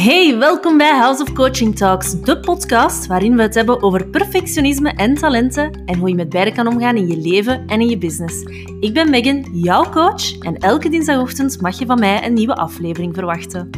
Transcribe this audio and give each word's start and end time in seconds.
Hey, 0.00 0.38
welkom 0.38 0.78
bij 0.78 0.98
House 0.98 1.22
of 1.22 1.32
Coaching 1.32 1.76
Talks, 1.76 2.20
de 2.20 2.40
podcast 2.40 3.06
waarin 3.06 3.36
we 3.36 3.42
het 3.42 3.54
hebben 3.54 3.82
over 3.82 4.06
perfectionisme 4.06 4.90
en 4.90 5.14
talenten 5.14 5.84
en 5.86 5.98
hoe 5.98 6.08
je 6.08 6.14
met 6.14 6.28
beide 6.28 6.52
kan 6.52 6.66
omgaan 6.66 6.96
in 6.96 7.08
je 7.08 7.16
leven 7.16 7.66
en 7.66 7.80
in 7.80 7.88
je 7.88 7.98
business. 7.98 8.42
Ik 8.80 8.94
ben 8.94 9.10
Megan, 9.10 9.46
jouw 9.52 9.90
coach, 9.90 10.38
en 10.38 10.56
elke 10.56 10.88
dinsdagochtend 10.88 11.60
mag 11.60 11.78
je 11.78 11.86
van 11.86 11.98
mij 11.98 12.24
een 12.24 12.32
nieuwe 12.32 12.54
aflevering 12.54 13.14
verwachten. 13.14 13.70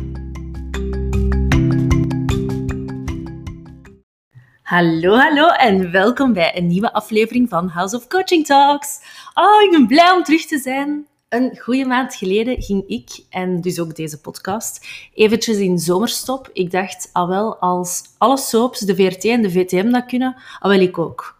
Hallo, 4.62 5.16
hallo 5.16 5.48
en 5.48 5.90
welkom 5.90 6.32
bij 6.32 6.56
een 6.56 6.66
nieuwe 6.66 6.92
aflevering 6.92 7.48
van 7.48 7.68
House 7.68 7.96
of 7.96 8.06
Coaching 8.06 8.46
Talks. 8.46 9.00
Oh, 9.34 9.62
ik 9.62 9.70
ben 9.70 9.86
blij 9.86 10.10
om 10.10 10.22
terug 10.22 10.46
te 10.46 10.58
zijn. 10.58 11.06
Een 11.32 11.58
goede 11.58 11.84
maand 11.84 12.14
geleden 12.14 12.62
ging 12.62 12.88
ik, 12.88 13.24
en 13.30 13.60
dus 13.60 13.80
ook 13.80 13.96
deze 13.96 14.20
podcast, 14.20 14.86
eventjes 15.14 15.56
in 15.56 15.78
zomerstop. 15.78 16.50
Ik 16.52 16.70
dacht, 16.70 17.10
al 17.12 17.28
wel, 17.28 17.56
als 17.56 18.02
alle 18.18 18.38
soaps, 18.38 18.80
de 18.80 18.94
VRT 18.94 19.24
en 19.24 19.42
de 19.42 19.50
VTM 19.50 19.90
dat 19.90 20.06
kunnen, 20.06 20.36
al 20.58 20.70
wel 20.70 20.80
ik 20.80 20.98
ook. 20.98 21.38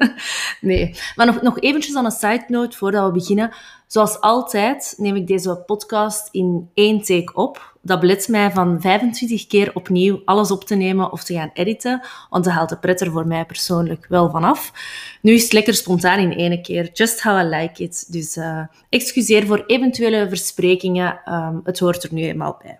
nee, 0.60 0.94
maar 1.14 1.26
nog, 1.26 1.42
nog 1.42 1.60
eventjes 1.60 1.96
aan 1.96 2.04
een 2.04 2.10
side 2.10 2.44
note 2.48 2.76
voordat 2.76 3.06
we 3.06 3.12
beginnen. 3.12 3.54
Zoals 3.86 4.20
altijd 4.20 4.94
neem 4.96 5.16
ik 5.16 5.26
deze 5.26 5.62
podcast 5.66 6.28
in 6.30 6.70
één 6.74 7.02
take 7.02 7.34
op. 7.34 7.75
Dat 7.86 8.00
belet 8.00 8.28
mij 8.28 8.50
van 8.50 8.80
25 8.80 9.46
keer 9.46 9.70
opnieuw 9.74 10.22
alles 10.24 10.50
op 10.50 10.64
te 10.64 10.74
nemen 10.74 11.12
of 11.12 11.24
te 11.24 11.34
gaan 11.34 11.50
editen, 11.54 12.00
want 12.30 12.44
dat 12.44 12.52
haalt 12.52 12.68
de 12.68 12.78
pret 12.78 13.00
er 13.00 13.10
voor 13.10 13.26
mij 13.26 13.44
persoonlijk 13.44 14.06
wel 14.08 14.30
vanaf. 14.30 14.72
Nu 15.20 15.32
is 15.32 15.42
het 15.42 15.52
lekker 15.52 15.74
spontaan 15.74 16.18
in 16.18 16.36
één 16.36 16.62
keer. 16.62 16.90
Just 16.92 17.22
how 17.22 17.40
I 17.40 17.56
like 17.56 17.82
it. 17.82 18.12
Dus 18.12 18.36
uh, 18.36 18.60
excuseer 18.88 19.46
voor 19.46 19.64
eventuele 19.66 20.28
versprekingen. 20.28 21.20
Um, 21.28 21.60
het 21.64 21.78
hoort 21.78 22.02
er 22.02 22.12
nu 22.12 22.22
eenmaal 22.22 22.58
bij. 22.62 22.78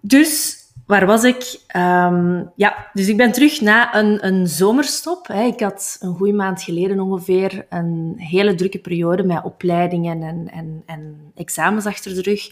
Dus 0.00 0.56
waar 0.86 1.06
was 1.06 1.24
ik? 1.24 1.60
Um, 1.76 2.52
ja, 2.56 2.90
dus 2.92 3.08
ik 3.08 3.16
ben 3.16 3.32
terug 3.32 3.60
na 3.60 3.94
een, 3.94 4.26
een 4.26 4.46
zomerstop. 4.46 5.26
Hè. 5.26 5.42
Ik 5.42 5.60
had 5.60 5.96
een 6.00 6.14
goede 6.14 6.32
maand 6.32 6.62
geleden 6.62 7.00
ongeveer 7.00 7.66
een 7.68 8.14
hele 8.16 8.54
drukke 8.54 8.78
periode 8.78 9.22
met 9.22 9.44
opleidingen 9.44 10.22
en, 10.22 10.50
en, 10.52 10.82
en 10.86 11.32
examens 11.34 11.86
achter 11.86 12.14
de 12.14 12.22
rug. 12.22 12.48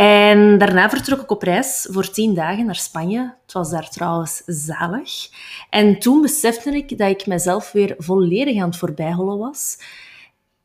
En 0.00 0.58
daarna 0.58 0.90
vertrok 0.90 1.20
ik 1.20 1.30
op 1.30 1.42
reis 1.42 1.88
voor 1.90 2.10
tien 2.10 2.34
dagen 2.34 2.66
naar 2.66 2.76
Spanje. 2.76 3.34
Het 3.42 3.52
was 3.52 3.70
daar 3.70 3.88
trouwens 3.88 4.42
zalig. 4.46 5.28
En 5.70 5.98
toen 5.98 6.20
besefte 6.20 6.70
ik 6.70 6.98
dat 6.98 7.10
ik 7.10 7.26
mezelf 7.26 7.72
weer 7.72 7.94
volledig 7.98 8.60
aan 8.60 8.68
het 8.68 8.78
voorbijhollen 8.78 9.38
was. 9.38 9.78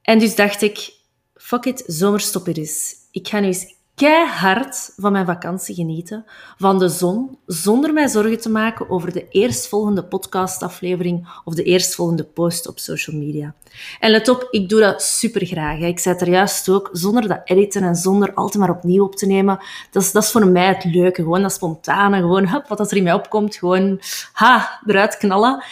En 0.01 0.19
dus 0.19 0.35
dacht 0.35 0.61
ik, 0.61 0.93
fuck 1.35 1.65
it, 1.65 1.83
zomerstop 1.87 2.47
er 2.47 2.57
is. 2.57 2.95
Ik 3.11 3.27
ga 3.27 3.39
nu 3.39 3.45
eens 3.47 3.74
keihard 3.95 4.93
van 4.97 5.11
mijn 5.11 5.25
vakantie 5.25 5.75
genieten, 5.75 6.25
van 6.57 6.79
de 6.79 6.89
zon, 6.89 7.37
zonder 7.45 7.93
mij 7.93 8.07
zorgen 8.07 8.41
te 8.41 8.49
maken 8.49 8.89
over 8.89 9.13
de 9.13 9.27
eerstvolgende 9.29 10.03
podcastaflevering 10.03 11.27
of 11.43 11.53
de 11.53 11.63
eerstvolgende 11.63 12.23
post 12.23 12.67
op 12.67 12.79
social 12.79 13.15
media. 13.15 13.53
En 13.99 14.11
let 14.11 14.29
op, 14.29 14.47
ik 14.51 14.69
doe 14.69 14.79
dat 14.79 15.01
super 15.01 15.45
graag. 15.45 15.79
Ik 15.79 15.99
zei 15.99 16.15
het 16.15 16.23
er 16.23 16.33
juist 16.33 16.69
ook, 16.69 16.89
zonder 16.91 17.27
dat 17.27 17.41
editen 17.43 17.83
en 17.83 17.95
zonder 17.95 18.33
altijd 18.33 18.63
maar 18.63 18.75
opnieuw 18.75 19.03
op 19.03 19.15
te 19.15 19.25
nemen. 19.25 19.59
Dat 19.91 20.03
is, 20.03 20.11
dat 20.11 20.23
is 20.23 20.31
voor 20.31 20.47
mij 20.47 20.67
het 20.67 20.83
leuke, 20.83 21.21
gewoon 21.21 21.41
dat 21.41 21.51
spontane, 21.51 22.17
gewoon 22.19 22.47
hup, 22.47 22.67
wat 22.67 22.91
er 22.91 22.97
in 22.97 23.03
mij 23.03 23.13
opkomt, 23.13 23.55
gewoon 23.55 24.01
ha, 24.33 24.81
eruit 24.85 25.17
knallen. 25.17 25.63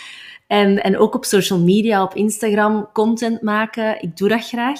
En, 0.48 0.84
en 0.84 0.98
ook 0.98 1.16
op 1.16 1.26
social 1.26 1.60
media, 1.60 2.04
op 2.04 2.16
Instagram, 2.16 2.90
content 2.94 3.42
maken. 3.42 4.02
Ik 4.02 4.18
doe 4.18 4.30
dat 4.30 4.48
graag. 4.48 4.80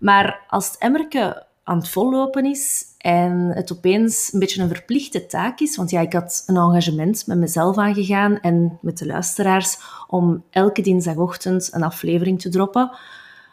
Maar 0.00 0.40
als 0.48 0.66
het 0.66 0.78
emmerke 0.78 1.46
aan 1.68 1.78
het 1.78 1.88
vollopen 1.88 2.44
is 2.44 2.84
en 2.98 3.50
het 3.54 3.72
opeens 3.72 4.32
een 4.32 4.38
beetje 4.38 4.62
een 4.62 4.68
verplichte 4.68 5.26
taak 5.26 5.60
is. 5.60 5.76
Want 5.76 5.90
ja, 5.90 6.00
ik 6.00 6.12
had 6.12 6.42
een 6.46 6.56
engagement 6.56 7.26
met 7.26 7.38
mezelf 7.38 7.76
aangegaan 7.76 8.40
en 8.40 8.78
met 8.80 8.98
de 8.98 9.06
luisteraars 9.06 9.78
om 10.06 10.44
elke 10.50 10.82
dinsdagochtend 10.82 11.68
een 11.72 11.82
aflevering 11.82 12.40
te 12.40 12.48
droppen. 12.48 12.90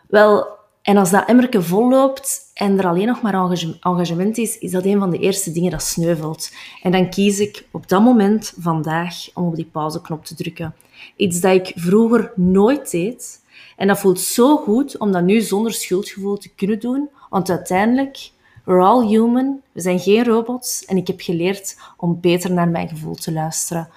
Wel, 0.08 0.48
en 0.82 0.98
als 0.98 1.12
dat 1.12 1.28
emmerke 1.28 1.62
volloopt 1.62 2.42
en 2.54 2.78
er 2.78 2.88
alleen 2.88 3.08
nog 3.08 3.22
maar 3.22 3.34
engagement 3.80 4.38
is, 4.38 4.58
is 4.58 4.72
dat 4.72 4.86
een 4.86 5.00
van 5.00 5.10
de 5.10 5.20
eerste 5.20 5.52
dingen 5.52 5.72
dat 5.72 5.84
sneuvelt. 5.84 6.52
En 6.82 6.92
dan 6.92 7.10
kies 7.10 7.40
ik 7.40 7.68
op 7.72 7.88
dat 7.88 8.02
moment, 8.02 8.54
vandaag, 8.60 9.16
om 9.34 9.48
op 9.48 9.56
die 9.56 9.70
pauzeknop 9.72 10.26
te 10.26 10.36
drukken. 10.36 10.76
Iets 11.16 11.40
dat 11.40 11.54
ik 11.54 11.72
vroeger 11.76 12.32
nooit 12.36 12.92
deed. 12.92 13.44
En 13.78 13.88
dat 13.88 14.00
voelt 14.00 14.20
zo 14.20 14.58
goed 14.58 14.98
om 14.98 15.12
dat 15.12 15.24
nu 15.24 15.42
zonder 15.42 15.74
schuldgevoel 15.74 16.38
te 16.38 16.50
kunnen 16.56 16.80
doen, 16.80 17.10
want 17.36 17.50
uiteindelijk, 17.50 18.32
we're 18.64 18.84
all 18.84 19.08
human, 19.08 19.62
we 19.72 19.82
zijn 19.82 20.00
geen 20.00 20.24
robots 20.24 20.86
en 20.86 20.98
ik 20.98 21.08
heb 21.08 21.22
geleerd 21.22 21.78
om 21.98 22.20
beter 22.22 22.52
naar 22.52 22.68
mijn 22.68 22.88
gevoel 22.88 23.16
te 23.16 23.32
luisteren. 23.32 23.90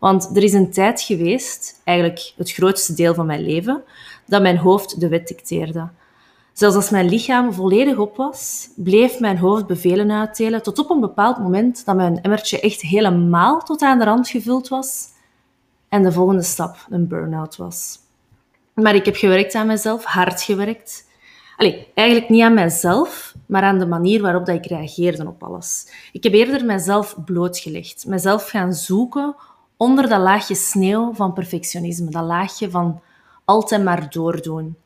Want 0.00 0.36
er 0.36 0.42
is 0.42 0.52
een 0.52 0.70
tijd 0.70 1.00
geweest, 1.00 1.80
eigenlijk 1.84 2.32
het 2.36 2.50
grootste 2.50 2.94
deel 2.94 3.14
van 3.14 3.26
mijn 3.26 3.40
leven, 3.40 3.82
dat 4.26 4.42
mijn 4.42 4.56
hoofd 4.56 5.00
de 5.00 5.08
wet 5.08 5.28
dicteerde. 5.28 5.88
Zelfs 6.52 6.76
als 6.76 6.90
mijn 6.90 7.08
lichaam 7.08 7.52
volledig 7.52 7.98
op 7.98 8.16
was, 8.16 8.68
bleef 8.76 9.20
mijn 9.20 9.38
hoofd 9.38 9.66
bevelen 9.66 10.10
uitdelen, 10.10 10.62
tot 10.62 10.78
op 10.78 10.90
een 10.90 11.00
bepaald 11.00 11.38
moment 11.38 11.84
dat 11.84 11.96
mijn 11.96 12.22
emmertje 12.22 12.60
echt 12.60 12.80
helemaal 12.80 13.62
tot 13.62 13.82
aan 13.82 13.98
de 13.98 14.04
rand 14.04 14.28
gevuld 14.28 14.68
was 14.68 15.06
en 15.88 16.02
de 16.02 16.12
volgende 16.12 16.42
stap 16.42 16.86
een 16.90 17.08
burn-out 17.08 17.56
was. 17.56 17.98
Maar 18.74 18.94
ik 18.94 19.04
heb 19.04 19.16
gewerkt 19.16 19.54
aan 19.54 19.66
mezelf, 19.66 20.04
hard 20.04 20.42
gewerkt. 20.42 21.12
Allee, 21.56 21.86
eigenlijk 21.94 22.28
niet 22.28 22.42
aan 22.42 22.54
mijzelf, 22.54 23.34
maar 23.46 23.62
aan 23.62 23.78
de 23.78 23.86
manier 23.86 24.22
waarop 24.22 24.46
dat 24.46 24.54
ik 24.54 24.66
reageerde 24.66 25.26
op 25.26 25.42
alles. 25.42 25.86
Ik 26.12 26.22
heb 26.22 26.32
eerder 26.32 26.64
mezelf 26.64 27.16
blootgelegd, 27.24 28.06
mezelf 28.06 28.48
gaan 28.48 28.72
zoeken 28.72 29.34
onder 29.76 30.08
dat 30.08 30.20
laagje 30.20 30.54
sneeuw 30.54 31.12
van 31.14 31.32
perfectionisme, 31.32 32.10
dat 32.10 32.24
laagje 32.24 32.70
van 32.70 33.00
altijd 33.44 33.84
maar 33.84 34.10
doordoen. 34.10 34.76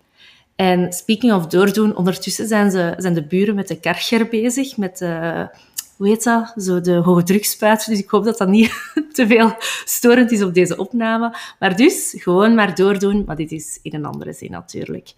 En 0.57 0.93
speaking 0.93 1.33
of 1.33 1.47
doordoen, 1.47 1.97
ondertussen 1.97 2.47
zijn, 2.47 2.71
ze, 2.71 2.95
zijn 2.97 3.15
de 3.15 3.27
buren 3.27 3.55
met 3.55 3.69
de 3.69 3.81
karcher 3.81 4.29
bezig, 4.29 4.77
met 4.77 4.99
de 4.99 5.49
hoe 5.99 6.09
heet 6.09 6.25
dat? 6.25 6.53
Zo 6.57 6.81
de 6.81 6.95
hoge 6.95 7.23
drukspuit. 7.23 7.87
Dus 7.87 7.99
ik 7.99 8.11
hoop 8.11 8.25
dat 8.25 8.39
dat 8.39 8.49
niet 8.49 8.73
te 9.13 9.27
veel 9.27 9.53
storend 9.85 10.33
is 10.33 10.43
op 10.43 10.55
deze 10.55 10.77
opname. 10.77 11.37
Maar 11.59 11.77
dus, 11.77 12.15
gewoon 12.19 12.55
maar 12.55 12.75
doordoen. 12.75 13.23
Maar 13.27 13.37
dit 13.37 13.53
is 13.53 13.79
in 13.83 13.95
een 13.95 14.05
andere 14.05 14.33
zin 14.33 14.51
natuurlijk. 14.51 15.13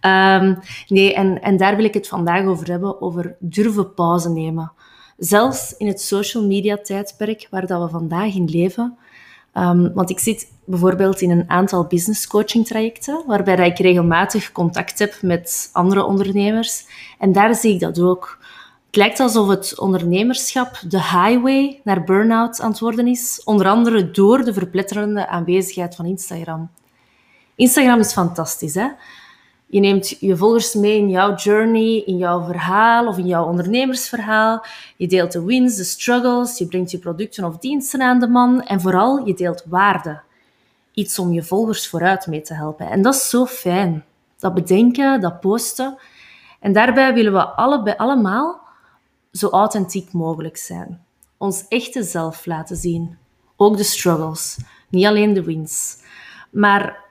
Um, 0.00 0.58
nee, 0.88 1.14
en, 1.14 1.42
en 1.42 1.56
daar 1.56 1.76
wil 1.76 1.84
ik 1.84 1.94
het 1.94 2.08
vandaag 2.08 2.44
over 2.44 2.70
hebben, 2.70 3.00
over 3.00 3.36
durven 3.38 3.94
pauze 3.94 4.30
nemen. 4.30 4.72
Zelfs 5.16 5.74
in 5.76 5.86
het 5.86 6.00
social 6.00 6.46
media 6.46 6.76
tijdperk 6.76 7.46
waar 7.50 7.66
dat 7.66 7.82
we 7.82 7.88
vandaag 7.88 8.34
in 8.34 8.50
leven. 8.50 8.96
Um, 9.54 9.92
want 9.94 10.10
ik 10.10 10.18
zit 10.18 10.52
bijvoorbeeld 10.64 11.20
in 11.20 11.30
een 11.30 11.50
aantal 11.50 11.84
business 11.86 12.26
coaching 12.26 12.66
trajecten, 12.66 13.24
waarbij 13.26 13.66
ik 13.66 13.78
regelmatig 13.78 14.52
contact 14.52 14.98
heb 14.98 15.18
met 15.22 15.70
andere 15.72 16.04
ondernemers. 16.04 16.84
En 17.18 17.32
daar 17.32 17.54
zie 17.54 17.74
ik 17.74 17.80
dat 17.80 18.00
ook. 18.00 18.38
Het 18.92 19.00
lijkt 19.00 19.20
alsof 19.20 19.48
het 19.48 19.78
ondernemerschap 19.78 20.80
de 20.88 21.02
highway 21.02 21.80
naar 21.84 22.04
burn-out 22.04 22.60
aan 22.60 22.74
worden 22.78 23.06
is, 23.06 23.40
onder 23.44 23.66
andere 23.66 24.10
door 24.10 24.44
de 24.44 24.52
verpletterende 24.52 25.28
aanwezigheid 25.28 25.94
van 25.94 26.06
Instagram. 26.06 26.70
Instagram 27.54 27.98
is 27.98 28.12
fantastisch, 28.12 28.74
hè? 28.74 28.88
Je 29.66 29.80
neemt 29.80 30.08
je 30.20 30.36
volgers 30.36 30.74
mee 30.74 30.96
in 30.96 31.10
jouw 31.10 31.34
journey, 31.34 32.02
in 32.06 32.16
jouw 32.16 32.44
verhaal 32.44 33.06
of 33.06 33.18
in 33.18 33.26
jouw 33.26 33.46
ondernemersverhaal. 33.46 34.64
Je 34.96 35.06
deelt 35.06 35.32
de 35.32 35.44
wins, 35.44 35.76
de 35.76 35.84
struggles, 35.84 36.58
je 36.58 36.66
brengt 36.66 36.90
je 36.90 36.98
producten 36.98 37.44
of 37.44 37.58
diensten 37.58 38.02
aan 38.02 38.20
de 38.20 38.28
man 38.28 38.62
en 38.62 38.80
vooral 38.80 39.26
je 39.26 39.34
deelt 39.34 39.64
waarde. 39.66 40.20
Iets 40.94 41.18
om 41.18 41.32
je 41.32 41.42
volgers 41.42 41.88
vooruit 41.88 42.26
mee 42.26 42.40
te 42.42 42.54
helpen. 42.54 42.90
En 42.90 43.02
dat 43.02 43.14
is 43.14 43.30
zo 43.30 43.46
fijn. 43.46 44.04
Dat 44.38 44.54
bedenken, 44.54 45.20
dat 45.20 45.40
posten. 45.40 45.98
En 46.60 46.72
daarbij 46.72 47.14
willen 47.14 47.32
we 47.32 47.44
alle, 47.44 47.98
allemaal 47.98 48.61
zo 49.32 49.48
authentiek 49.48 50.12
mogelijk 50.12 50.56
zijn. 50.56 51.04
Ons 51.36 51.68
echte 51.68 52.02
zelf 52.02 52.46
laten 52.46 52.76
zien. 52.76 53.18
Ook 53.56 53.76
de 53.76 53.82
struggles, 53.82 54.58
niet 54.88 55.06
alleen 55.06 55.32
de 55.32 55.42
wins. 55.42 56.02
Maar 56.50 57.04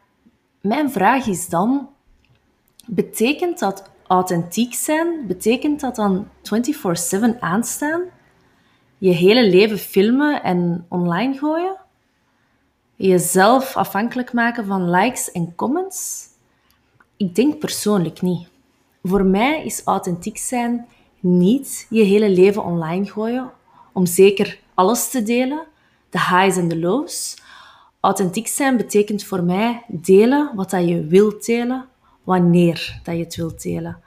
mijn 0.62 0.92
vraag 0.92 1.28
is 1.28 1.48
dan: 1.48 1.90
betekent 2.88 3.60
dat 3.60 3.90
authentiek 4.08 4.74
zijn? 4.74 5.28
Betekent 5.28 5.80
dat 5.80 5.96
dan 5.96 6.28
24/7 6.44 7.40
aanstaan? 7.40 8.02
Je 8.98 9.12
hele 9.12 9.50
leven 9.50 9.78
filmen 9.78 10.44
en 10.44 10.86
online 10.90 11.38
gooien? 11.38 11.80
Jezelf 12.96 13.76
afhankelijk 13.76 14.34
maken 14.34 14.66
van 14.66 14.90
likes 14.90 15.32
en 15.32 15.56
comments? 15.56 16.28
Ik 17.18 17.36
denk 17.36 17.60
persoonlijk 17.60 18.22
niet. 18.22 18.48
Voor 19.04 19.26
mij 19.26 19.66
is 19.66 19.84
authentiek 19.84 20.38
zijn 20.38 20.88
niet 21.22 21.88
je 21.90 22.04
hele 22.04 22.30
leven 22.30 22.64
online 22.64 23.06
gooien 23.06 23.52
om 23.94 24.06
zeker 24.06 24.60
alles 24.74 25.10
te 25.10 25.24
delen, 25.24 25.64
de 26.10 26.20
highs 26.20 26.58
en 26.58 26.68
de 26.68 26.80
lows. 26.80 27.38
Authentiek 28.00 28.48
zijn 28.48 28.78
betekent 28.78 29.24
voor 29.24 29.44
mij 29.44 29.84
delen 29.88 30.52
wat 30.56 30.70
dat 30.70 30.88
je 30.88 31.06
wilt 31.06 31.46
delen, 31.46 31.86
wanneer 32.24 33.00
dat 33.04 33.16
je 33.16 33.24
het 33.24 33.36
wilt 33.36 33.62
delen. 33.62 33.98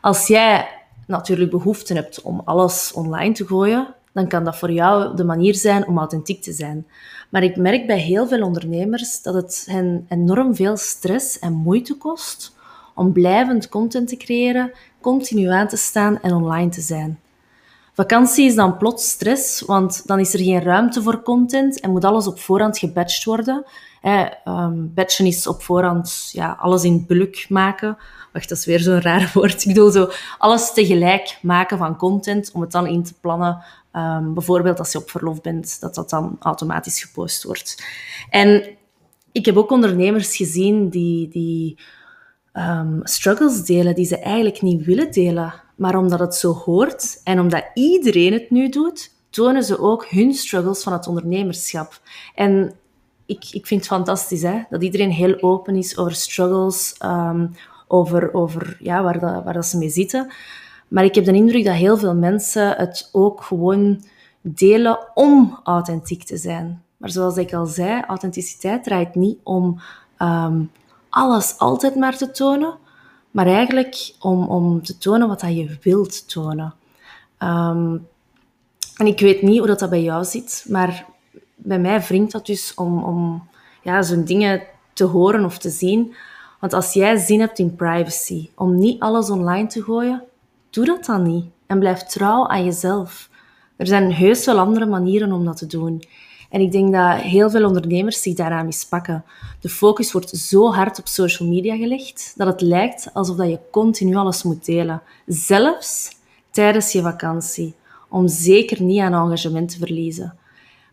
Als 0.00 0.26
jij 0.26 0.68
natuurlijk 1.06 1.50
behoefte 1.50 1.94
hebt 1.94 2.22
om 2.22 2.42
alles 2.44 2.92
online 2.92 3.34
te 3.34 3.46
gooien, 3.46 3.94
dan 4.12 4.28
kan 4.28 4.44
dat 4.44 4.56
voor 4.56 4.70
jou 4.70 5.16
de 5.16 5.24
manier 5.24 5.54
zijn 5.54 5.86
om 5.86 5.98
authentiek 5.98 6.42
te 6.42 6.52
zijn. 6.52 6.86
Maar 7.28 7.42
ik 7.42 7.56
merk 7.56 7.86
bij 7.86 7.98
heel 7.98 8.28
veel 8.28 8.42
ondernemers 8.42 9.22
dat 9.22 9.34
het 9.34 9.66
hen 9.70 10.06
enorm 10.08 10.54
veel 10.54 10.76
stress 10.76 11.38
en 11.38 11.52
moeite 11.52 11.96
kost 11.96 12.58
om 12.94 13.12
blijvend 13.12 13.68
content 13.68 14.08
te 14.08 14.16
creëren, 14.16 14.72
continu 15.00 15.48
aan 15.48 15.68
te 15.68 15.76
staan 15.76 16.20
en 16.20 16.34
online 16.34 16.70
te 16.70 16.80
zijn. 16.80 17.20
Vakantie 17.92 18.46
is 18.46 18.54
dan 18.54 18.76
plots 18.76 19.08
stress, 19.08 19.60
want 19.60 20.06
dan 20.06 20.18
is 20.18 20.32
er 20.32 20.40
geen 20.40 20.62
ruimte 20.62 21.02
voor 21.02 21.22
content 21.22 21.80
en 21.80 21.90
moet 21.90 22.04
alles 22.04 22.26
op 22.26 22.40
voorhand 22.40 22.78
gebatcht 22.78 23.24
worden. 23.24 23.64
um, 24.44 24.92
batchen 24.94 25.26
is 25.26 25.46
op 25.46 25.62
voorhand 25.62 26.28
ja, 26.32 26.56
alles 26.60 26.84
in 26.84 27.04
bulk 27.06 27.48
maken. 27.48 27.96
Wacht, 28.32 28.48
dat 28.48 28.58
is 28.58 28.64
weer 28.64 28.80
zo'n 28.80 29.00
raar 29.00 29.30
woord. 29.34 29.62
Ik 29.62 29.68
bedoel 29.68 29.90
zo 29.90 30.10
alles 30.38 30.72
tegelijk 30.72 31.38
maken 31.42 31.78
van 31.78 31.96
content 31.96 32.50
om 32.52 32.60
het 32.60 32.72
dan 32.72 32.86
in 32.86 33.02
te 33.02 33.14
plannen. 33.20 33.62
Um, 33.92 34.34
bijvoorbeeld 34.34 34.78
als 34.78 34.92
je 34.92 34.98
op 34.98 35.10
verlof 35.10 35.40
bent, 35.40 35.80
dat 35.80 35.94
dat 35.94 36.10
dan 36.10 36.36
automatisch 36.40 37.02
gepost 37.02 37.42
wordt. 37.42 37.84
En 38.30 38.76
ik 39.32 39.46
heb 39.46 39.56
ook 39.56 39.70
ondernemers 39.70 40.36
gezien 40.36 40.88
die, 40.88 41.28
die 41.28 41.78
um, 42.52 43.00
struggles 43.02 43.64
delen 43.64 43.94
die 43.94 44.04
ze 44.04 44.18
eigenlijk 44.18 44.62
niet 44.62 44.84
willen 44.84 45.12
delen. 45.12 45.54
Maar 45.76 45.98
omdat 45.98 46.18
het 46.18 46.34
zo 46.34 46.52
hoort 46.52 47.20
en 47.24 47.40
omdat 47.40 47.70
iedereen 47.74 48.32
het 48.32 48.50
nu 48.50 48.68
doet, 48.68 49.10
tonen 49.30 49.62
ze 49.64 49.78
ook 49.78 50.06
hun 50.06 50.34
struggles 50.34 50.82
van 50.82 50.92
het 50.92 51.06
ondernemerschap. 51.06 52.00
En 52.34 52.72
ik, 53.26 53.44
ik 53.50 53.66
vind 53.66 53.80
het 53.80 53.92
fantastisch 53.92 54.42
hè, 54.42 54.62
dat 54.70 54.82
iedereen 54.82 55.10
heel 55.10 55.42
open 55.42 55.76
is 55.76 55.98
over 55.98 56.14
struggles, 56.14 56.94
um, 57.04 57.54
over, 57.86 58.34
over 58.34 58.76
ja, 58.80 59.02
waar, 59.02 59.18
dat, 59.18 59.44
waar 59.44 59.54
dat 59.54 59.66
ze 59.66 59.78
mee 59.78 59.90
zitten. 59.90 60.32
Maar 60.88 61.04
ik 61.04 61.14
heb 61.14 61.24
de 61.24 61.32
indruk 61.32 61.64
dat 61.64 61.74
heel 61.74 61.96
veel 61.96 62.14
mensen 62.14 62.76
het 62.76 63.08
ook 63.12 63.42
gewoon 63.42 64.02
delen 64.40 64.98
om 65.14 65.58
authentiek 65.64 66.24
te 66.24 66.36
zijn. 66.36 66.82
Maar 66.96 67.10
zoals 67.10 67.36
ik 67.36 67.52
al 67.52 67.66
zei, 67.66 68.02
authenticiteit 68.06 68.84
draait 68.84 69.14
niet 69.14 69.38
om 69.42 69.80
um, 70.18 70.70
alles 71.10 71.58
altijd 71.58 71.94
maar 71.94 72.16
te 72.16 72.30
tonen, 72.30 72.74
maar 73.30 73.46
eigenlijk 73.46 74.14
om, 74.18 74.48
om 74.48 74.82
te 74.82 74.98
tonen 74.98 75.28
wat 75.28 75.40
dat 75.40 75.56
je 75.56 75.78
wilt 75.82 76.28
tonen. 76.28 76.74
Um, 77.38 78.08
en 78.96 79.06
ik 79.06 79.20
weet 79.20 79.42
niet 79.42 79.58
hoe 79.58 79.66
dat, 79.66 79.78
dat 79.78 79.90
bij 79.90 80.02
jou 80.02 80.24
zit, 80.24 80.64
maar 80.68 81.06
bij 81.56 81.78
mij 81.78 82.00
wringt 82.00 82.32
dat 82.32 82.46
dus 82.46 82.74
om, 82.74 83.04
om 83.04 83.48
ja, 83.82 84.02
zo'n 84.02 84.24
dingen 84.24 84.62
te 84.92 85.04
horen 85.04 85.44
of 85.44 85.58
te 85.58 85.70
zien. 85.70 86.14
Want 86.60 86.72
als 86.72 86.92
jij 86.92 87.16
zin 87.16 87.40
hebt 87.40 87.58
in 87.58 87.74
privacy, 87.74 88.50
om 88.54 88.78
niet 88.78 89.00
alles 89.00 89.30
online 89.30 89.66
te 89.66 89.82
gooien, 89.82 90.22
doe 90.70 90.84
dat 90.84 91.04
dan 91.04 91.22
niet. 91.22 91.44
En 91.66 91.78
blijf 91.78 92.02
trouw 92.02 92.48
aan 92.48 92.64
jezelf. 92.64 93.28
Er 93.76 93.86
zijn 93.86 94.12
heus 94.12 94.44
wel 94.44 94.58
andere 94.58 94.86
manieren 94.86 95.32
om 95.32 95.44
dat 95.44 95.56
te 95.56 95.66
doen. 95.66 96.02
En 96.50 96.60
ik 96.60 96.72
denk 96.72 96.92
dat 96.92 97.20
heel 97.20 97.50
veel 97.50 97.66
ondernemers 97.66 98.22
zich 98.22 98.34
daaraan 98.34 98.66
mispakken. 98.66 99.24
De 99.60 99.68
focus 99.68 100.12
wordt 100.12 100.30
zo 100.30 100.72
hard 100.72 100.98
op 100.98 101.08
social 101.08 101.48
media 101.48 101.76
gelegd 101.76 102.32
dat 102.36 102.46
het 102.46 102.60
lijkt 102.60 103.10
alsof 103.12 103.36
je 103.36 103.58
continu 103.70 104.14
alles 104.14 104.42
moet 104.42 104.64
delen. 104.64 105.02
Zelfs 105.26 106.08
tijdens 106.50 106.92
je 106.92 107.02
vakantie. 107.02 107.74
Om 108.08 108.28
zeker 108.28 108.82
niet 108.82 109.00
aan 109.00 109.12
engagement 109.12 109.68
te 109.68 109.78
verliezen. 109.78 110.36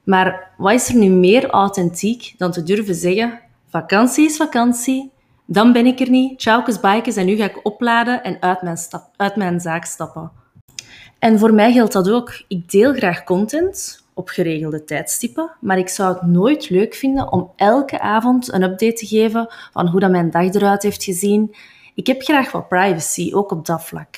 Maar 0.03 0.51
wat 0.57 0.73
is 0.73 0.89
er 0.89 0.95
nu 0.95 1.09
meer 1.09 1.49
authentiek 1.49 2.33
dan 2.37 2.51
te 2.51 2.63
durven 2.63 2.95
zeggen: 2.95 3.39
vakantie 3.69 4.25
is 4.25 4.37
vakantie, 4.37 5.11
dan 5.45 5.73
ben 5.73 5.85
ik 5.85 5.99
er 5.99 6.09
niet, 6.09 6.39
tjaukes, 6.39 6.79
bikes 6.79 7.15
en 7.15 7.25
nu 7.25 7.35
ga 7.35 7.45
ik 7.45 7.59
opladen 7.63 8.23
en 8.23 8.41
uit 8.41 8.61
mijn, 8.61 8.77
uit 9.15 9.35
mijn 9.35 9.59
zaak 9.59 9.85
stappen. 9.85 10.31
En 11.19 11.39
voor 11.39 11.53
mij 11.53 11.71
geldt 11.71 11.93
dat 11.93 12.09
ook. 12.09 12.43
Ik 12.47 12.71
deel 12.71 12.93
graag 12.93 13.23
content 13.23 14.06
op 14.17 14.29
geregelde 14.29 14.83
tijdstippen, 14.83 15.51
maar 15.59 15.77
ik 15.77 15.89
zou 15.89 16.13
het 16.13 16.21
nooit 16.21 16.69
leuk 16.69 16.95
vinden 16.95 17.31
om 17.31 17.51
elke 17.55 17.99
avond 17.99 18.53
een 18.53 18.63
update 18.63 18.93
te 18.93 19.05
geven 19.05 19.53
van 19.71 19.87
hoe 19.87 19.99
dat 19.99 20.11
mijn 20.11 20.29
dag 20.29 20.53
eruit 20.53 20.83
heeft 20.83 21.03
gezien. 21.03 21.55
Ik 21.95 22.07
heb 22.07 22.21
graag 22.21 22.51
wat 22.51 22.67
privacy, 22.67 23.31
ook 23.33 23.51
op 23.51 23.65
dat 23.65 23.83
vlak. 23.83 24.17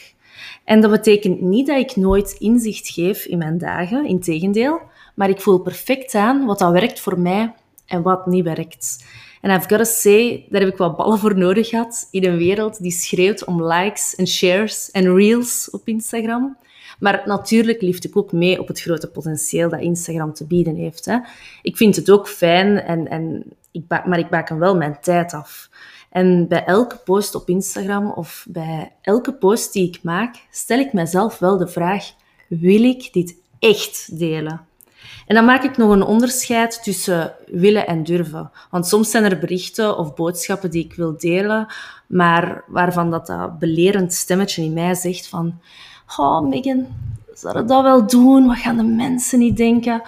En 0.64 0.82
dat 0.82 0.92
betekent 0.92 1.42
niet 1.42 1.68
dat 1.68 1.78
ik 1.78 1.96
nooit 1.96 2.36
inzicht 2.40 2.90
geef 2.90 3.26
in 3.26 3.38
mijn 3.38 3.58
dagen, 3.58 4.06
integendeel, 4.06 4.82
maar 5.16 5.30
ik 5.30 5.42
voel 5.42 5.60
perfect 5.60 6.16
aan 6.16 6.46
wat 6.46 6.60
dat 6.60 6.72
werkt 6.72 7.00
voor 7.00 7.20
mij 7.20 7.54
en 7.86 8.02
wat 8.02 8.26
niet 8.26 8.44
werkt. 8.44 9.06
En 9.42 9.52
I've 9.52 9.68
got 9.68 9.78
to 9.78 9.84
say, 9.84 10.46
daar 10.50 10.62
heb 10.62 10.70
ik 10.70 10.78
wat 10.78 10.98
ballen 10.98 11.20
voor 11.20 11.38
nodig 11.38 11.70
gehad 11.70 12.08
in 12.12 12.26
een 12.26 12.38
wereld 12.38 12.82
die 12.82 12.92
schreeuwt 12.92 13.46
om 13.46 13.64
likes 13.64 14.16
en 14.16 14.28
shares 14.28 14.92
en 14.92 15.16
reels 15.16 15.70
op 15.70 15.88
Instagram. 15.88 16.58
Maar 17.00 17.22
natuurlijk 17.26 17.82
liefde 17.82 18.08
ik 18.08 18.18
ook 18.18 18.32
mee 18.32 18.60
op 18.60 18.68
het 18.68 18.82
grote 18.82 19.10
potentieel 19.10 19.70
dat 19.70 19.82
Instagram 19.82 20.34
te 20.34 20.46
bieden 20.46 20.76
heeft. 20.76 21.06
Hè. 21.06 21.18
Ik 21.62 21.78
vind 21.78 21.96
het 21.96 22.12
ook 22.12 22.28
fijn, 22.28 22.80
en, 22.80 23.08
en 23.08 23.44
ik 23.72 23.84
maar 23.88 24.20
ik 24.20 24.30
baken 24.30 24.60
wel 24.60 24.76
mijn 24.76 24.98
tijd 25.02 25.34
af. 25.34 25.70
En 26.10 26.48
bij 26.48 26.64
elke 26.66 26.98
post 26.98 27.36
op 27.36 27.50
Instagram 27.50 28.12
of 28.12 28.46
bij 28.50 28.92
elke 29.02 29.34
post 29.34 29.74
die 29.74 29.88
ik 29.88 30.04
maak, 30.04 30.36
stel 30.52 30.80
ik 30.80 30.94
mezelf 30.94 31.40
wel 31.40 31.58
de 31.58 31.68
vraag: 31.68 32.12
wil 32.48 32.84
ik 32.84 33.14
dit 33.14 33.36
echt 33.60 34.20
delen? 34.20 34.68
En 35.28 35.36
dan 35.36 35.46
maak 35.46 35.64
ik 35.64 35.78
nog 35.78 35.92
een 35.92 36.04
onderscheid 36.04 36.84
tussen 36.84 37.34
willen 37.46 37.88
en 37.88 38.04
durven. 38.04 38.52
Want 38.70 38.88
soms 38.88 39.12
zijn 39.12 39.24
er 39.24 39.40
berichten 39.40 39.98
of 39.98 40.14
boodschappen 40.14 40.72
die 40.72 40.86
ik 40.86 40.94
wil 40.94 41.18
delen, 41.18 41.68
maar 42.08 42.64
waarvan 42.68 43.12
dat, 43.12 43.28
dat 43.28 43.60
belerend 43.60 44.14
stemmetje 44.14 44.64
in 44.64 44.74
mij 44.74 44.96
zegt 44.96 45.28
van 45.28 45.62
oh 46.18 46.42
Megan, 46.42 46.88
zou 47.34 47.66
dat 47.66 47.84
wel 47.84 48.08
doen? 48.08 48.48
Wat 48.48 48.58
gaan 48.58 48.78
de 48.78 48.84
mensen 48.84 49.40
niet 49.40 49.58
denken? 49.58 50.02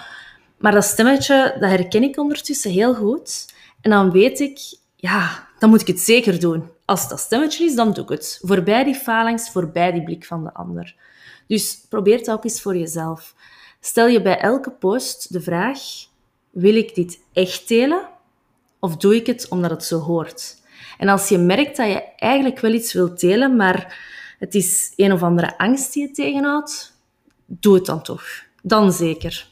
Maar 0.57 0.71
dat 0.71 0.83
stemmetje, 0.83 1.56
dat 1.59 1.69
herken 1.69 2.03
ik 2.03 2.18
ondertussen 2.18 2.71
heel 2.71 2.94
goed. 2.94 3.53
En 3.81 3.92
dan 3.92 4.12
weet 4.12 4.39
ik, 4.39 4.59
ja, 4.95 5.48
dan 5.59 5.69
moet 5.69 5.81
ik 5.81 5.88
het 5.88 6.00
zeker 6.00 6.39
doen. 6.39 6.69
Als 6.86 7.09
dat 7.09 7.19
stemmetje 7.19 7.65
is, 7.65 7.75
dan 7.75 7.94
doe 7.94 8.03
ik 8.03 8.09
het. 8.09 8.39
Voorbij 8.42 8.83
die 8.83 8.95
phalanx, 8.95 9.50
voorbij 9.50 9.92
die 9.92 10.03
blik 10.03 10.25
van 10.25 10.44
de 10.44 10.53
ander. 10.53 10.95
Dus 11.48 11.86
probeer 11.89 12.18
het 12.18 12.31
ook 12.31 12.44
eens 12.44 12.62
voor 12.62 12.77
jezelf. 12.77 13.36
Stel 13.80 14.07
je 14.07 14.21
bij 14.21 14.39
elke 14.39 14.71
post 14.71 15.33
de 15.33 15.42
vraag: 15.42 15.80
wil 16.50 16.75
ik 16.75 16.95
dit 16.95 17.19
echt 17.33 17.68
delen? 17.68 18.07
Of 18.80 18.98
doe 18.98 19.15
ik 19.15 19.27
het 19.27 19.48
omdat 19.50 19.71
het 19.71 19.83
zo 19.83 20.00
hoort? 20.00 20.57
En 20.98 21.07
als 21.07 21.30
je 21.30 21.38
merkt 21.38 21.77
dat 21.77 21.88
je 21.88 22.03
eigenlijk 22.15 22.59
wel 22.59 22.71
iets 22.71 22.94
wilt 22.94 23.19
delen, 23.19 23.56
maar 23.56 23.98
het 24.41 24.55
is 24.55 24.93
een 24.95 25.11
of 25.11 25.23
andere 25.23 25.57
angst 25.57 25.93
die 25.93 26.07
je 26.07 26.11
tegenhoudt, 26.11 26.97
doe 27.45 27.75
het 27.75 27.86
dan 27.86 28.01
toch. 28.01 28.24
Dan 28.63 28.91
zeker. 28.91 29.50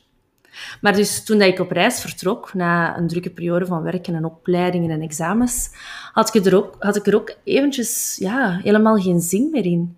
Maar 0.82 0.94
dus 0.94 1.24
toen 1.24 1.42
ik 1.42 1.60
op 1.60 1.72
reis 1.72 2.02
vertrok, 2.02 2.54
na 2.54 2.98
een 2.98 3.08
drukke 3.08 3.30
periode 3.30 3.66
van 3.66 3.82
werken 3.84 4.16
en 4.16 4.26
opleidingen 4.26 4.90
en 4.90 5.02
examens, 5.02 5.70
had 6.14 6.36
ik 6.36 6.46
er 6.46 6.56
ook, 6.56 6.76
had 6.80 6.96
ik 6.96 7.08
er 7.08 7.16
ook 7.16 7.36
eventjes 7.44 8.16
ja, 8.20 8.60
helemaal 8.64 8.98
geen 8.98 9.22
zin 9.22 9.50
meer 9.52 9.66
in. 9.66 9.98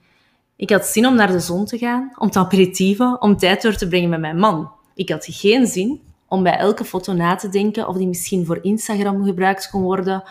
Ik 0.56 0.70
had 0.70 0.86
zin 0.86 1.08
om 1.08 1.16
naar 1.16 1.32
de 1.32 1.40
zon 1.40 1.66
te 1.66 1.78
gaan, 1.78 2.12
om 2.18 2.30
te 2.30 2.40
aperitieven, 2.40 3.22
om 3.22 3.38
tijd 3.38 3.62
door 3.62 3.76
te 3.76 3.88
brengen 3.88 4.10
met 4.10 4.20
mijn 4.20 4.38
man. 4.38 4.72
Ik 4.96 5.10
had 5.10 5.26
geen 5.30 5.68
zin 5.68 6.02
om 6.28 6.44
bij 6.44 6.58
elke 6.58 6.86
foto 6.86 7.14
na 7.14 7.36
te 7.36 7.50
denken 7.50 7.88
of 7.88 7.98
die 7.98 8.08
misschien 8.08 8.46
voor 8.46 8.60
Instagram 8.62 9.24
gebruikt 9.24 9.70
kon 9.70 9.82
worden. 9.82 10.24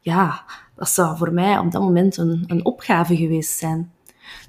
Ja, 0.00 0.44
dat 0.76 0.88
zou 0.88 1.16
voor 1.16 1.32
mij 1.32 1.58
op 1.58 1.72
dat 1.72 1.82
moment 1.82 2.16
een, 2.16 2.44
een 2.46 2.64
opgave 2.64 3.16
geweest 3.16 3.58
zijn. 3.58 3.94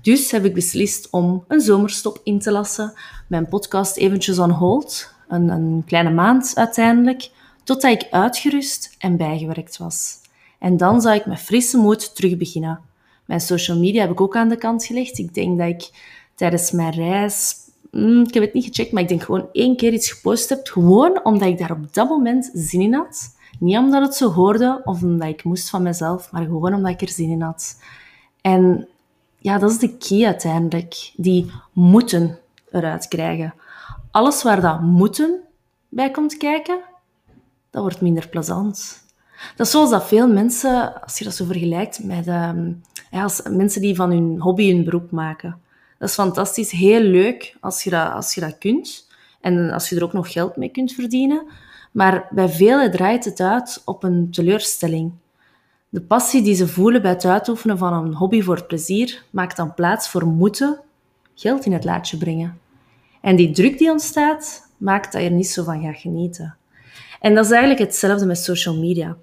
Dus 0.01 0.31
heb 0.31 0.46
ik 0.46 0.53
beslist 0.53 1.07
om 1.12 1.43
een 1.48 1.62
zomerstop 1.62 2.19
in 2.24 2.39
te 2.39 2.51
lassen, 2.51 2.93
mijn 3.27 3.48
podcast 3.48 3.98
eventjes 3.98 4.39
on 4.39 4.50
hold, 4.50 5.13
een, 5.27 5.50
een 5.50 5.84
kleine 5.86 6.12
maand 6.12 6.51
uiteindelijk, 6.55 7.29
totdat 7.63 7.91
ik 7.91 8.07
uitgerust 8.12 8.96
en 8.98 9.17
bijgewerkt 9.17 9.77
was. 9.77 10.15
En 10.60 10.77
dan 10.77 11.01
zou 11.01 11.15
ik 11.15 11.25
met 11.25 11.39
frisse 11.39 11.77
moed 11.77 12.15
terug 12.15 12.38
beginnen. 12.38 12.79
Mijn 13.25 13.41
social 13.41 13.79
media 13.79 14.01
heb 14.01 14.12
ik 14.12 14.22
ook 14.22 14.36
aan 14.36 14.50
de 14.50 14.57
kant 14.57 14.86
gelegd. 14.86 15.17
Ik 15.17 15.34
denk 15.34 15.57
dat 15.57 15.67
ik 15.67 15.89
tijdens 16.36 16.72
mijn 16.72 16.91
reis, 16.91 17.55
mm, 17.91 18.22
ik 18.22 18.34
heb 18.34 18.43
het 18.43 18.53
niet 18.53 18.65
gecheckt, 18.65 18.91
maar 18.91 19.01
ik 19.01 19.07
denk 19.07 19.24
gewoon 19.24 19.50
één 19.51 19.75
keer 19.75 19.93
iets 19.93 20.12
gepost 20.12 20.50
heb. 20.50 20.67
Gewoon 20.67 21.24
omdat 21.24 21.48
ik 21.48 21.57
daar 21.57 21.72
op 21.72 21.93
dat 21.93 22.10
moment 22.10 22.50
zin 22.53 22.81
in 22.81 22.93
had. 22.93 23.36
Niet 23.60 23.77
omdat 23.77 24.01
het 24.01 24.15
zo 24.15 24.31
hoorde 24.31 24.81
of 24.84 25.01
omdat 25.01 25.27
ik 25.27 25.43
moest 25.43 25.69
van 25.69 25.84
mezelf, 25.84 26.31
maar 26.31 26.43
gewoon 26.43 26.74
omdat 26.74 26.91
ik 26.91 27.01
er 27.01 27.10
zin 27.10 27.29
in 27.29 27.41
had. 27.41 27.81
En 28.41 28.88
ja, 29.48 29.58
dat 29.58 29.72
is 29.72 29.77
de 29.77 29.98
key 29.98 30.25
uiteindelijk. 30.25 31.12
Die 31.16 31.51
moeten 31.74 32.39
eruit 32.72 33.08
krijgen. 33.08 33.54
Alles 34.12 34.44
waar 34.44 34.62
dat 34.62 34.82
moeten 34.82 35.39
bij 35.89 36.12
komt 36.12 36.38
kijken, 36.38 36.80
dat 37.70 37.82
wordt 37.82 38.01
minder 38.01 38.27
plezant. 38.30 39.06
Dat 39.56 39.66
is 39.66 39.72
zoals 39.72 39.89
dat 39.89 40.08
veel 40.08 40.27
mensen, 40.27 41.01
als 41.01 41.18
je 41.18 41.24
dat 41.24 41.36
zo 41.36 41.46
vergelijkt 41.46 42.04
met 42.04 42.27
ehm, 42.27 42.72
als 43.12 43.42
mensen 43.50 43.82
die 43.82 43.96
van 43.96 44.12
hun 44.12 44.39
hobby 44.42 44.72
hun 44.72 44.84
beroep 44.84 45.12
maken. 45.12 45.60
Dat 45.98 46.10
is 46.10 46.16
fantastisch, 46.16 46.72
heel 46.72 47.01
leuk 47.01 47.58
als 47.60 47.84
je 47.84 47.89
dat, 47.89 48.12
als 48.12 48.34
je 48.34 48.42
dat 48.42 48.58
kunt. 48.58 49.08
En 49.42 49.72
als 49.72 49.89
je 49.89 49.96
er 49.96 50.04
ook 50.04 50.13
nog 50.13 50.32
geld 50.32 50.56
mee 50.56 50.70
kunt 50.70 50.92
verdienen. 50.92 51.46
Maar 51.92 52.27
bij 52.32 52.50
velen 52.50 52.92
draait 52.92 53.25
het 53.25 53.39
uit 53.39 53.82
op 53.86 54.04
een 54.04 54.32
teleurstelling. 54.32 55.12
De 55.89 56.01
passie 56.01 56.41
die 56.41 56.56
ze 56.56 56.67
voelen 56.67 57.01
bij 57.01 57.12
het 57.12 57.25
uitoefenen 57.25 57.77
van 57.77 57.94
een 57.94 58.13
hobby 58.13 58.41
voor 58.41 58.63
plezier 58.63 59.24
maakt 59.29 59.56
dan 59.56 59.74
plaats 59.74 60.10
voor 60.10 60.25
moeten 60.25 60.79
geld 61.36 61.65
in 61.65 61.74
het 61.74 61.84
laadje 61.84 62.17
brengen. 62.17 62.60
En 63.22 63.36
die 63.36 63.51
druk 63.51 63.77
die 63.77 63.91
ontstaat, 63.91 64.70
maakt 64.77 65.12
dat 65.12 65.22
je 65.22 65.27
er 65.27 65.34
niet 65.34 65.48
zo 65.48 65.63
van 65.63 65.82
gaat 65.82 65.98
genieten. 65.98 66.58
En 67.20 67.36
dat 67.36 67.46
is 67.46 67.51
eigenlijk 67.51 67.79
hetzelfde 67.79 68.25
met 68.25 68.38
social 68.38 68.75
media. 68.75 69.17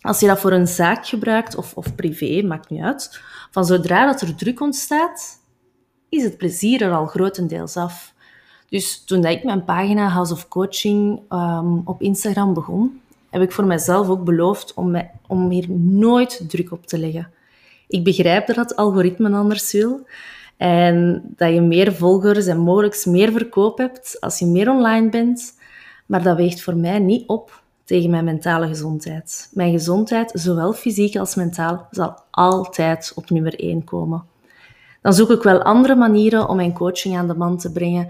Als 0.00 0.20
je 0.20 0.26
dat 0.26 0.40
voor 0.40 0.52
een 0.52 0.66
zaak 0.66 1.06
gebruikt, 1.06 1.56
of, 1.56 1.74
of 1.74 1.94
privé, 1.94 2.42
maakt 2.46 2.70
niet 2.70 2.82
uit, 2.82 3.20
van 3.50 3.64
zodra 3.64 4.06
dat 4.06 4.20
er 4.20 4.34
druk 4.34 4.60
ontstaat, 4.60 5.40
is 6.08 6.22
het 6.22 6.36
plezier 6.36 6.82
er 6.82 6.92
al 6.92 7.06
grotendeels 7.06 7.76
af. 7.76 8.14
Dus 8.68 9.04
toen 9.04 9.24
ik 9.24 9.44
mijn 9.44 9.64
pagina 9.64 10.08
House 10.08 10.32
of 10.32 10.48
Coaching 10.48 11.20
um, 11.30 11.82
op 11.84 12.02
Instagram 12.02 12.54
begon, 12.54 13.00
heb 13.34 13.42
ik 13.42 13.52
voor 13.52 13.64
mezelf 13.64 14.08
ook 14.08 14.24
beloofd 14.24 14.74
om, 14.74 15.10
om 15.26 15.50
hier 15.50 15.70
nooit 15.70 16.44
druk 16.48 16.72
op 16.72 16.86
te 16.86 16.98
leggen. 16.98 17.30
Ik 17.88 18.04
begrijp 18.04 18.46
dat 18.46 18.56
het 18.56 18.76
algoritme 18.76 19.30
anders 19.36 19.72
wil 19.72 20.06
en 20.56 21.22
dat 21.36 21.52
je 21.52 21.60
meer 21.60 21.94
volgers 21.94 22.46
en 22.46 22.58
mogelijk 22.58 23.06
meer 23.06 23.32
verkoop 23.32 23.78
hebt 23.78 24.16
als 24.20 24.38
je 24.38 24.46
meer 24.46 24.70
online 24.70 25.08
bent, 25.08 25.58
maar 26.06 26.22
dat 26.22 26.36
weegt 26.36 26.62
voor 26.62 26.76
mij 26.76 26.98
niet 26.98 27.28
op 27.28 27.62
tegen 27.84 28.10
mijn 28.10 28.24
mentale 28.24 28.66
gezondheid. 28.66 29.50
Mijn 29.52 29.72
gezondheid, 29.72 30.30
zowel 30.34 30.72
fysiek 30.72 31.16
als 31.16 31.34
mentaal, 31.34 31.88
zal 31.90 32.14
altijd 32.30 33.12
op 33.14 33.30
nummer 33.30 33.58
1 33.58 33.84
komen. 33.84 34.24
Dan 35.02 35.12
zoek 35.12 35.30
ik 35.30 35.42
wel 35.42 35.62
andere 35.62 35.94
manieren 35.94 36.48
om 36.48 36.56
mijn 36.56 36.72
coaching 36.72 37.16
aan 37.16 37.28
de 37.28 37.34
man 37.34 37.58
te 37.58 37.72
brengen. 37.72 38.08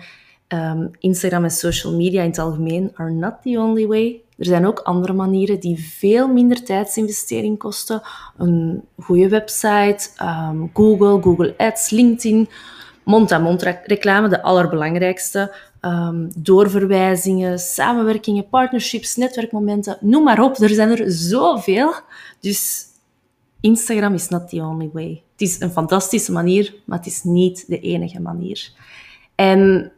Um, 0.48 0.90
Instagram 0.98 1.44
en 1.44 1.50
social 1.50 1.96
media 1.96 2.22
in 2.22 2.28
het 2.28 2.38
algemeen 2.38 2.90
are 2.94 3.10
not 3.10 3.34
the 3.42 3.58
only 3.58 3.86
way. 3.86 4.23
Er 4.36 4.44
zijn 4.44 4.66
ook 4.66 4.78
andere 4.78 5.12
manieren 5.12 5.60
die 5.60 5.78
veel 5.78 6.28
minder 6.28 6.64
tijdsinvestering 6.64 7.58
kosten. 7.58 8.02
Een 8.36 8.82
goede 9.00 9.28
website, 9.28 10.08
um, 10.22 10.70
Google, 10.72 11.22
Google 11.22 11.54
Ads, 11.56 11.90
LinkedIn, 11.90 12.48
mond-aan-mond 13.04 13.62
reclame, 13.62 14.28
de 14.28 14.42
allerbelangrijkste. 14.42 15.54
Um, 15.80 16.28
doorverwijzingen, 16.36 17.58
samenwerkingen, 17.58 18.48
partnerships, 18.48 19.16
netwerkmomenten, 19.16 19.98
noem 20.00 20.22
maar 20.22 20.42
op. 20.42 20.58
Er 20.58 20.68
zijn 20.68 20.98
er 20.98 21.10
zoveel. 21.12 21.92
Dus 22.40 22.84
Instagram 23.60 24.14
is 24.14 24.28
not 24.28 24.48
the 24.48 24.60
only 24.60 24.90
way. 24.92 25.22
Het 25.32 25.40
is 25.40 25.60
een 25.60 25.70
fantastische 25.70 26.32
manier, 26.32 26.74
maar 26.84 26.98
het 26.98 27.06
is 27.06 27.22
niet 27.22 27.64
de 27.68 27.80
enige 27.80 28.20
manier. 28.20 28.70
En 29.34 29.92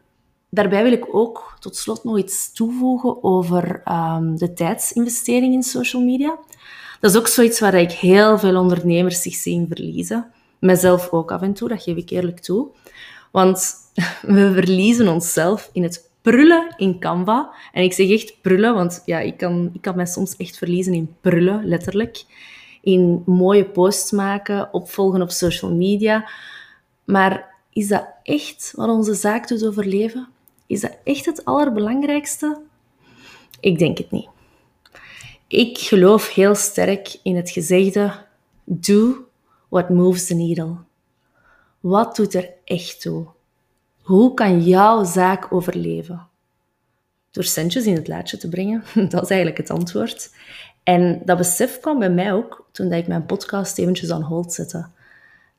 daarbij 0.51 0.83
wil 0.83 0.93
ik 0.93 1.15
ook 1.15 1.57
tot 1.61 1.77
slot 1.77 2.05
nog 2.05 2.19
iets 2.19 2.53
toevoegen 2.53 3.23
over 3.25 3.83
um, 3.89 4.37
de 4.37 4.53
tijdsinvestering 4.53 5.55
in 5.55 5.63
social 5.63 6.03
media. 6.03 6.39
Dat 7.01 7.11
is 7.11 7.17
ook 7.17 7.27
zoiets 7.27 7.61
waar 7.61 7.75
ik 7.75 7.93
heel 7.93 8.39
veel 8.39 8.57
ondernemers 8.57 9.23
zich 9.23 9.35
zien 9.35 9.67
verliezen. 9.69 10.33
Mijzelf 10.59 11.11
ook 11.11 11.33
af 11.33 11.43
en 11.43 11.53
toe, 11.55 11.69
dat 11.69 11.83
geef 11.83 11.97
ik 11.97 12.11
eerlijk 12.11 12.41
toe. 12.41 12.69
Want 13.31 13.75
we 14.23 14.53
verliezen 14.53 15.09
onszelf 15.09 15.71
in 15.73 15.83
het 15.83 16.11
prullen 16.23 16.75
in 16.77 16.99
Canva. 17.01 17.55
En 17.73 17.83
ik 17.83 17.93
zeg 17.93 18.11
echt 18.11 18.41
prullen, 18.41 18.75
want 18.75 19.03
ja, 19.05 19.19
ik, 19.19 19.37
kan, 19.37 19.71
ik 19.73 19.81
kan 19.81 19.97
mij 19.97 20.07
soms 20.07 20.37
echt 20.37 20.59
verliezen 20.59 20.95
in 20.95 21.15
prullen, 21.21 21.65
letterlijk. 21.65 22.25
In 22.83 23.23
mooie 23.27 23.65
posts 23.65 24.11
maken, 24.11 24.73
opvolgen 24.73 25.23
op 25.23 25.31
social 25.31 25.75
media. 25.75 26.29
Maar 27.05 27.55
is 27.73 27.89
dat 27.89 28.09
echt 28.23 28.73
wat 28.77 28.89
onze 28.89 29.15
zaak 29.15 29.49
doet 29.49 29.67
overleven? 29.67 30.29
Is 30.67 30.81
dat 30.81 30.97
echt 31.05 31.25
het 31.25 31.45
allerbelangrijkste? 31.45 32.61
Ik 33.61 33.79
denk 33.79 33.99
het 33.99 34.11
niet. 34.11 34.29
Ik 35.47 35.79
geloof 35.79 36.35
heel 36.35 36.55
sterk 36.55 37.19
in 37.23 37.37
het 37.37 37.51
gezegde: 37.51 38.13
do 38.65 39.29
what 39.69 39.89
moves 39.89 40.27
the 40.27 40.35
needle. 40.35 40.77
Wat 41.81 42.17
doet 42.17 42.35
er 42.35 42.51
echt 42.65 43.01
toe? 43.01 43.27
Hoe 44.03 44.35
kan 44.35 44.63
jouw 44.63 45.05
zaak 45.05 45.53
overleven? 45.53 46.29
Door 47.31 47.45
centjes 47.45 47.85
in 47.85 47.95
het 47.95 48.09
laadje 48.09 48.37
te 48.37 48.49
brengen, 48.49 48.85
dat 49.09 49.23
is 49.23 49.29
eigenlijk 49.29 49.57
het 49.57 49.71
antwoord. 49.71 50.31
En 50.83 51.23
dat 51.25 51.37
besef 51.37 51.81
kwam 51.81 51.99
bij 51.99 52.11
mij 52.11 52.33
ook 52.33 52.69
toen 52.73 52.93
ik 52.93 53.07
mijn 53.07 53.27
podcast 53.27 53.79
eventjes 53.79 54.11
aan 54.11 54.23
hold 54.23 54.53
zette. 54.53 54.87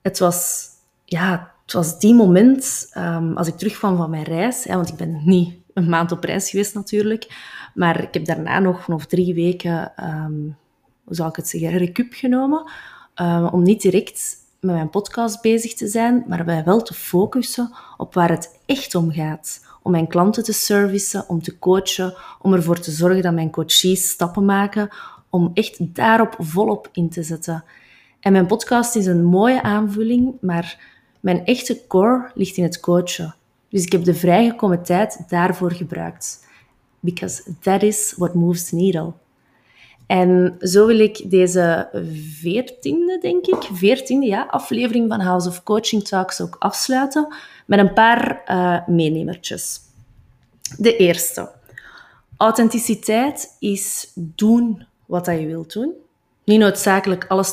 Het 0.02 0.20
was, 0.20 0.68
ja, 1.06 1.54
het 1.68 1.76
was 1.76 2.00
die 2.00 2.14
moment, 2.14 2.92
um, 2.98 3.38
als 3.38 3.48
ik 3.48 3.58
terugkwam 3.58 3.98
van 3.98 4.10
mijn 4.10 4.24
reis, 4.24 4.66
want 4.66 4.90
ik 4.90 4.96
ben 4.96 5.22
niet 5.26 5.56
een 5.74 5.90
maand 5.90 6.12
op 6.12 6.24
reis 6.24 6.50
geweest 6.50 6.74
natuurlijk, 6.74 7.28
maar 7.74 8.02
ik 8.02 8.14
heb 8.14 8.26
daarna 8.26 8.60
nog, 8.60 8.88
nog 8.88 9.06
drie 9.06 9.34
weken, 9.34 9.94
um, 10.04 10.56
hoe 11.04 11.16
zal 11.16 11.28
ik 11.28 11.36
het 11.36 11.48
zeggen, 11.48 11.78
recup 11.78 12.14
genomen, 12.14 12.72
um, 13.16 13.46
om 13.46 13.64
niet 13.64 13.82
direct 13.82 14.36
met 14.60 14.76
mijn 14.76 14.90
podcast 14.90 15.42
bezig 15.42 15.74
te 15.74 15.88
zijn, 15.88 16.24
maar 16.28 16.46
bij 16.46 16.64
wel 16.64 16.82
te 16.82 16.94
focussen 16.94 17.72
op 17.98 18.14
waar 18.14 18.30
het 18.30 18.60
echt 18.66 18.96
om 18.96 19.12
gaat. 19.12 19.66
Om 19.82 19.92
mijn 19.92 20.08
klanten 20.08 20.44
te 20.44 20.54
servicen, 20.54 21.30
om 21.30 21.42
te 21.42 21.60
coachen, 21.60 22.14
om 22.42 22.54
ervoor 22.54 22.80
te 22.80 22.92
zorgen 22.92 23.22
dat 23.22 23.34
mijn 23.34 23.52
coaches 23.52 24.10
stappen 24.10 24.46
maken, 24.46 24.90
om 25.30 25.52
echt 25.54 25.96
daarop 25.96 26.36
volop 26.40 26.90
in 26.92 27.10
te 27.10 27.24
zetten. 27.24 27.64
En 28.20 28.32
mijn 28.32 28.48
podcast 28.48 28.96
is 28.96 29.06
een 29.06 29.24
mooie 29.24 29.62
aanvulling, 29.62 30.34
maar 30.42 30.96
mijn 31.20 31.46
echte 31.46 31.88
core 31.88 32.32
ligt 32.34 32.58
in 32.58 32.64
het 32.64 32.80
coachen. 32.80 33.36
Dus 33.70 33.84
ik 33.84 33.92
heb 33.92 34.04
de 34.04 34.14
vrijgekomen 34.14 34.84
tijd 34.84 35.24
daarvoor 35.28 35.72
gebruikt. 35.72 36.46
Because 37.00 37.44
that 37.62 37.84
is 37.84 38.14
what 38.18 38.34
moves 38.34 38.70
the 38.70 38.76
needle. 38.76 39.14
En 40.08 40.56
zo 40.60 40.86
wil 40.86 41.00
ik 41.00 41.30
deze 41.30 41.90
veertiende, 42.42 43.18
denk 43.22 43.46
ik, 43.46 43.70
veertiende 43.74 44.26
ja, 44.26 44.48
aflevering 44.50 45.10
van 45.10 45.20
House 45.20 45.48
of 45.48 45.64
Coaching 45.64 46.04
Talks 46.04 46.42
ook 46.42 46.56
afsluiten 46.60 47.36
met 47.66 47.80
een 47.80 47.94
paar 47.94 48.42
uh, 48.48 48.88
meenemertjes. 48.88 49.80
De 50.78 50.96
eerste. 50.96 51.52
Authenticiteit 52.38 53.56
is 53.60 54.12
doen 54.16 54.86
wat 55.06 55.26
je 55.26 55.46
wilt 55.46 55.74
doen. 55.74 55.94
Niet 56.48 56.60
noodzakelijk 56.60 57.26
alles 57.28 57.52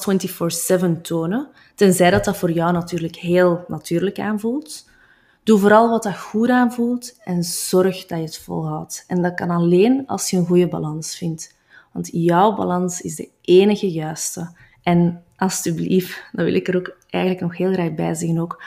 24-7 0.81 1.01
tonen, 1.03 1.49
tenzij 1.75 2.11
dat 2.11 2.25
dat 2.25 2.37
voor 2.37 2.51
jou 2.51 2.73
natuurlijk 2.73 3.17
heel 3.17 3.65
natuurlijk 3.69 4.19
aanvoelt. 4.19 4.89
Doe 5.43 5.59
vooral 5.59 5.91
wat 5.91 6.03
dat 6.03 6.19
goed 6.19 6.49
aanvoelt 6.49 7.17
en 7.25 7.43
zorg 7.43 8.07
dat 8.07 8.19
je 8.19 8.25
het 8.25 8.39
volhoudt. 8.39 9.05
En 9.07 9.23
dat 9.23 9.35
kan 9.35 9.51
alleen 9.51 10.07
als 10.07 10.31
je 10.31 10.37
een 10.37 10.47
goede 10.47 10.69
balans 10.69 11.17
vindt. 11.17 11.57
Want 11.93 12.09
jouw 12.13 12.55
balans 12.55 13.01
is 13.01 13.15
de 13.15 13.29
enige 13.41 13.91
juiste. 13.91 14.57
En 14.83 15.23
alsjeblieft, 15.37 16.23
dat 16.33 16.45
wil 16.45 16.55
ik 16.55 16.69
er 16.69 16.77
ook 16.77 16.97
eigenlijk 17.11 17.45
nog 17.45 17.57
heel 17.57 17.73
graag 17.73 17.95
bij 17.95 18.15
zeggen 18.15 18.39
ook, 18.39 18.63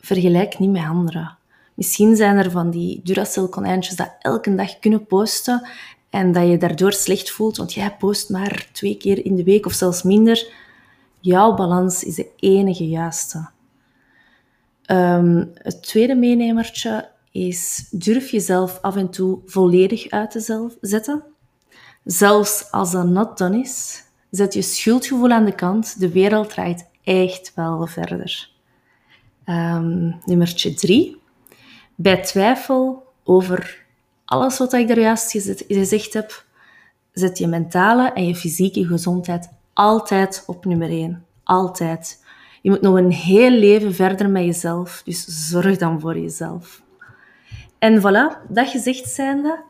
vergelijk 0.00 0.58
niet 0.58 0.70
met 0.70 0.84
anderen. 0.84 1.36
Misschien 1.74 2.16
zijn 2.16 2.36
er 2.36 2.50
van 2.50 2.70
die 2.70 3.00
Duracell-konijntjes 3.04 3.96
dat 3.96 4.14
elke 4.18 4.54
dag 4.54 4.78
kunnen 4.78 5.06
posten 5.06 5.68
en 6.12 6.32
dat 6.32 6.48
je 6.48 6.56
daardoor 6.56 6.92
slecht 6.92 7.30
voelt, 7.30 7.56
want 7.56 7.72
jij 7.72 7.96
post 7.96 8.30
maar 8.30 8.68
twee 8.72 8.96
keer 8.96 9.24
in 9.24 9.36
de 9.36 9.44
week 9.44 9.66
of 9.66 9.72
zelfs 9.72 10.02
minder. 10.02 10.52
Jouw 11.20 11.54
balans 11.54 12.04
is 12.04 12.14
de 12.14 12.28
enige 12.36 12.88
juiste. 12.88 13.48
Um, 14.86 15.50
het 15.54 15.82
tweede 15.82 16.14
meenemertje 16.14 17.08
is 17.30 17.88
durf 17.90 18.30
jezelf 18.30 18.78
af 18.80 18.96
en 18.96 19.10
toe 19.10 19.38
volledig 19.46 20.10
uit 20.10 20.30
te 20.30 20.68
zetten. 20.80 21.22
Zelfs 22.04 22.70
als 22.70 22.90
dat 22.90 23.06
not 23.06 23.38
done 23.38 23.60
is, 23.60 24.04
zet 24.30 24.54
je 24.54 24.62
schuldgevoel 24.62 25.30
aan 25.30 25.44
de 25.44 25.54
kant. 25.54 26.00
De 26.00 26.12
wereld 26.12 26.48
draait 26.48 26.88
echt 27.04 27.52
wel 27.54 27.86
verder. 27.86 28.50
Um, 29.46 30.20
nummertje 30.24 30.74
drie. 30.74 31.20
Bij 31.94 32.22
twijfel 32.22 33.06
over 33.24 33.81
alles 34.32 34.58
wat 34.58 34.72
ik 34.72 34.88
daar 34.88 35.00
juist 35.00 35.30
gezegd 35.68 36.12
heb, 36.12 36.44
zet 37.12 37.38
je 37.38 37.46
mentale 37.46 38.12
en 38.12 38.26
je 38.26 38.34
fysieke 38.34 38.86
gezondheid 38.86 39.48
altijd 39.72 40.44
op 40.46 40.64
nummer 40.64 40.88
één. 40.88 41.24
Altijd. 41.44 42.24
Je 42.62 42.70
moet 42.70 42.80
nog 42.80 42.96
een 42.96 43.12
heel 43.12 43.50
leven 43.50 43.94
verder 43.94 44.30
met 44.30 44.44
jezelf, 44.44 45.02
dus 45.04 45.24
zorg 45.48 45.76
dan 45.76 46.00
voor 46.00 46.18
jezelf. 46.18 46.82
En 47.78 48.00
voilà, 48.00 48.48
dat 48.48 48.68
gezegd 48.68 49.08
zijnde, 49.08 49.62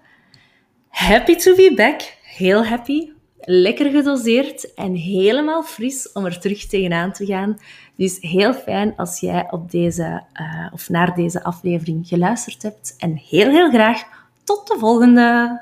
happy 0.89 1.35
to 1.35 1.55
be 1.55 1.73
back 1.77 2.17
heel 2.23 2.65
happy, 2.65 3.11
lekker 3.41 3.91
gedoseerd 3.91 4.75
en 4.75 4.95
helemaal 4.95 5.63
fris 5.63 6.13
om 6.13 6.25
er 6.25 6.41
terug 6.41 6.67
tegenaan 6.67 7.13
te 7.13 7.27
gaan. 7.27 7.59
Dus 7.97 8.19
heel 8.21 8.55
fijn 8.55 8.97
als 8.97 9.21
jij 9.21 9.47
op 9.51 9.71
deze, 9.71 10.23
uh, 10.41 10.73
of 10.73 10.89
naar 10.89 11.15
deze 11.15 11.43
aflevering 11.45 12.07
geluisterd 12.07 12.63
hebt. 12.63 12.95
En 12.99 13.17
heel, 13.17 13.51
heel 13.51 13.71
graag 13.71 14.21
tot 14.45 14.67
de 14.67 14.77
volgende! 14.79 15.61